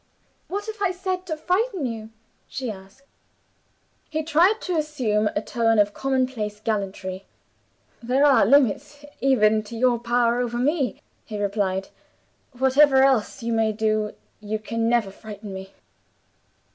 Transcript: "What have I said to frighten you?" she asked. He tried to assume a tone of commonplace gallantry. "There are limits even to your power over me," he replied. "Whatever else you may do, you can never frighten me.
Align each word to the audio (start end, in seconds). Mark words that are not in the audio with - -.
"What 0.47 0.65
have 0.65 0.77
I 0.81 0.89
said 0.91 1.27
to 1.27 1.37
frighten 1.37 1.85
you?" 1.85 2.09
she 2.47 2.71
asked. 2.71 3.03
He 4.09 4.23
tried 4.23 4.59
to 4.61 4.75
assume 4.75 5.29
a 5.35 5.43
tone 5.43 5.77
of 5.77 5.93
commonplace 5.93 6.59
gallantry. 6.59 7.27
"There 8.01 8.25
are 8.25 8.43
limits 8.43 9.05
even 9.19 9.61
to 9.61 9.77
your 9.77 9.99
power 9.99 10.39
over 10.39 10.57
me," 10.57 11.03
he 11.23 11.39
replied. 11.39 11.89
"Whatever 12.57 13.03
else 13.03 13.43
you 13.43 13.53
may 13.53 13.73
do, 13.73 14.13
you 14.39 14.57
can 14.57 14.89
never 14.89 15.11
frighten 15.11 15.53
me. 15.53 15.71